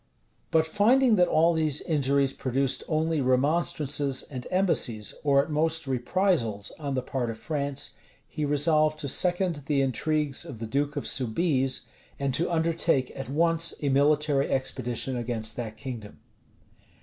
[0.49, 6.71] But finding that all these injuries produced only remonstrances and embassies, or at most reprisals,
[6.79, 7.91] on the part of France,
[8.27, 11.81] he resolved to second the intrigues of the duke of Soubize,
[12.17, 16.17] and to undertake at once a military expedition against that kingdom.